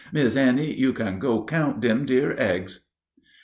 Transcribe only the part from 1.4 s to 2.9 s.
count dem dere eggs."